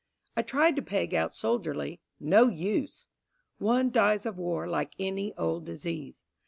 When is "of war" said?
4.25-4.67